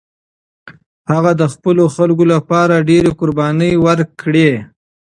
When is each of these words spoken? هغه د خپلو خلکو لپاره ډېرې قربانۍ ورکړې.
هغه 1.11 1.31
د 1.41 1.43
خپلو 1.53 1.83
خلکو 1.95 2.23
لپاره 2.33 2.85
ډېرې 2.89 3.11
قربانۍ 3.19 3.73
ورکړې. 3.85 4.51